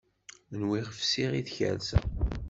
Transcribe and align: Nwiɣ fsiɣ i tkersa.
Nwiɣ 0.59 0.87
fsiɣ 0.99 1.31
i 1.39 1.41
tkersa. 1.47 1.99